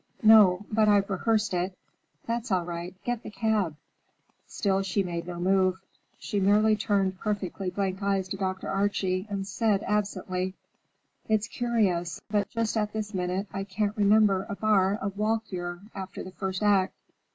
[0.23, 1.77] "No, but I've rehearsed it.
[2.25, 2.95] That's all right.
[3.03, 3.75] Get the cab."
[4.47, 5.79] Still she made no move.
[6.17, 8.67] She merely turned perfectly blank eyes to Dr.
[8.67, 10.55] Archie and said absently,
[11.29, 16.23] "It's curious, but just at this minute I can't remember a bar of 'Walküre' after
[16.23, 16.95] the first act.